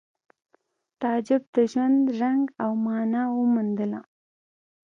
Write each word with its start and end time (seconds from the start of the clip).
تعجب 1.01 1.43
د 1.55 1.57
ژوند 1.71 2.01
رنګ 2.21 2.43
او 2.63 2.71
مانا 2.85 3.23
وموندله 3.39 3.99